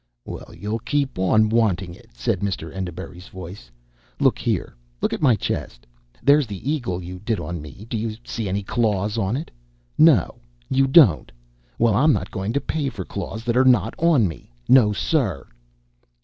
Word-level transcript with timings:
"Well, 0.25 0.51
you'll 0.57 0.79
keep 0.79 1.19
on 1.19 1.49
wanting 1.49 1.93
it," 1.93 2.09
said 2.15 2.39
Mr. 2.39 2.73
Enderbury's 2.73 3.27
voice. 3.27 3.69
"Look 4.19 4.39
here! 4.39 4.73
Look 4.99 5.13
at 5.13 5.21
my 5.21 5.35
chest. 5.35 5.85
There's 6.23 6.47
the 6.47 6.67
eagle 6.67 7.03
you 7.03 7.19
did 7.19 7.39
on 7.39 7.61
me 7.61 7.85
do 7.87 7.95
you 7.95 8.15
see 8.23 8.49
any 8.49 8.63
claws 8.63 9.19
on 9.19 9.37
it? 9.37 9.51
No, 9.99 10.39
you 10.71 10.87
don't! 10.87 11.31
Well, 11.77 11.93
I'm 11.93 12.13
not 12.13 12.31
going 12.31 12.51
to 12.53 12.59
pay 12.59 12.89
for 12.89 13.05
claws 13.05 13.43
that 13.43 13.55
are 13.55 13.63
not 13.63 13.93
on 13.99 14.27
me. 14.27 14.51
No, 14.67 14.91
sir!" 14.91 15.45